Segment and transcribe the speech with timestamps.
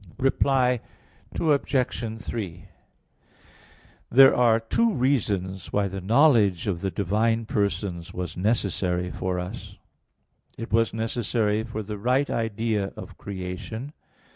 [0.17, 0.79] Reply
[1.39, 2.21] Obj.
[2.23, 2.65] 3:
[4.09, 9.75] There are two reasons why the knowledge of the divine persons was necessary for us.
[10.57, 13.93] It was necessary for the right idea of creation.